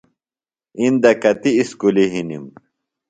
اِندہ 0.79 1.11
کتیۡ 1.21 1.55
اُسکُلیۡ 1.59 2.11
ہِنِم؟ 2.13 2.45